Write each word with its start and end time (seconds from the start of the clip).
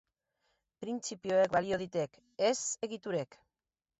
Printzipioek 0.85 1.51
balio 1.57 1.79
ditek, 1.83 2.19
ez 2.49 2.57
egiturek. 2.89 3.41